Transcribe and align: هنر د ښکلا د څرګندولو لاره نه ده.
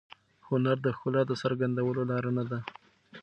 هنر 0.47 0.77
د 0.85 0.87
ښکلا 0.97 1.21
د 1.27 1.31
څرګندولو 1.41 2.01
لاره 2.11 2.31
نه 2.37 2.43
ده. 2.49 2.59